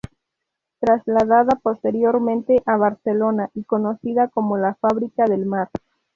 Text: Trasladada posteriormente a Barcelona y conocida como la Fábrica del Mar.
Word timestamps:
Trasladada 0.79 1.59
posteriormente 1.61 2.55
a 2.65 2.75
Barcelona 2.75 3.51
y 3.53 3.65
conocida 3.65 4.29
como 4.29 4.57
la 4.57 4.73
Fábrica 4.73 5.25
del 5.25 5.45
Mar. 5.45 5.69